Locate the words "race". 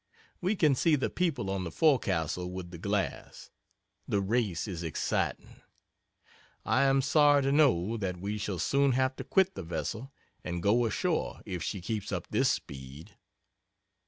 4.19-4.67